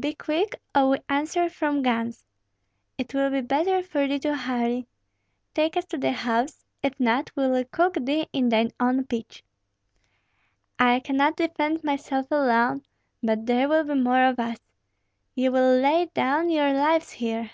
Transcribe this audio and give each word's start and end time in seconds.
"Be 0.00 0.14
quick, 0.14 0.60
or 0.74 0.88
we 0.88 0.98
answer 1.08 1.48
from 1.48 1.80
guns. 1.82 2.24
It 2.98 3.14
will 3.14 3.30
be 3.30 3.40
better 3.40 3.84
for 3.84 4.08
thee 4.08 4.18
to 4.18 4.34
hurry. 4.34 4.88
Take 5.54 5.76
us 5.76 5.84
to 5.90 5.96
the 5.96 6.10
house; 6.10 6.64
if 6.82 6.98
not, 6.98 7.30
we 7.36 7.46
will 7.46 7.62
cook 7.70 7.94
thee 7.94 8.26
in 8.32 8.48
thy 8.48 8.70
own 8.80 9.04
pitch." 9.04 9.44
"I 10.80 10.98
cannot 10.98 11.36
defend 11.36 11.84
myself 11.84 12.26
alone, 12.32 12.82
but 13.22 13.46
there 13.46 13.68
will 13.68 13.84
be 13.84 13.94
more 13.94 14.24
of 14.24 14.40
us. 14.40 14.58
Ye 15.36 15.48
will 15.50 15.76
lay 15.78 16.06
down 16.14 16.50
your 16.50 16.72
lives 16.72 17.12
here." 17.12 17.52